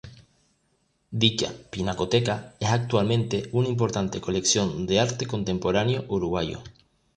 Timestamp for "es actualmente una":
2.59-3.67